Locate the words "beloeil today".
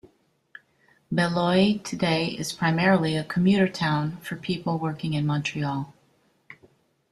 1.13-2.25